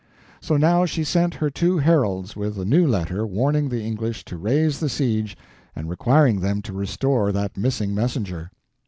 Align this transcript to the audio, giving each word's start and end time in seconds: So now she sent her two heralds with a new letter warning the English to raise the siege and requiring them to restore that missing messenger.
So 0.41 0.57
now 0.57 0.85
she 0.87 1.03
sent 1.03 1.35
her 1.35 1.51
two 1.51 1.77
heralds 1.77 2.35
with 2.35 2.57
a 2.57 2.65
new 2.65 2.87
letter 2.87 3.23
warning 3.23 3.69
the 3.69 3.83
English 3.83 4.25
to 4.25 4.35
raise 4.35 4.79
the 4.79 4.89
siege 4.89 5.37
and 5.75 5.87
requiring 5.87 6.39
them 6.39 6.63
to 6.63 6.73
restore 6.73 7.31
that 7.31 7.55
missing 7.55 7.93
messenger. 7.93 8.49